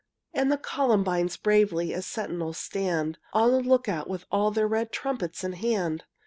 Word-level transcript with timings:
And 0.33 0.51
the 0.51 0.57
columbines 0.57 1.37
bravely 1.37 1.93
As 1.93 2.07
sentinels 2.07 2.57
stand 2.57 3.19
On 3.33 3.51
the 3.51 3.59
look 3.61 3.87
out 3.87 4.09
with 4.09 4.25
all 4.31 4.49
their 4.49 4.67
Red 4.67 4.91
trumpets 4.91 5.43
in 5.43 5.53
hand. 5.53 6.05